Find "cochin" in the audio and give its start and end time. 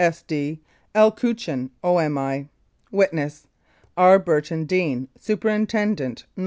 1.11-1.69